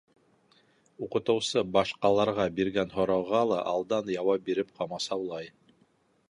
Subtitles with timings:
[1.07, 5.55] Уҡытыусы башҡаларға биргән һорауға ла алдан яуап биреп ҡамасаулай.